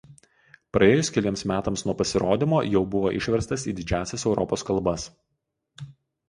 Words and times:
Praėjus 0.77 1.11
keliems 1.17 1.43
metams 1.51 1.83
nuo 1.87 1.95
pasirodymo 1.99 2.61
jau 2.69 2.81
buvo 2.97 3.11
išverstas 3.19 3.67
į 3.73 3.75
didžiąsias 3.81 4.27
Europos 4.31 4.67
kalbas. 4.71 5.07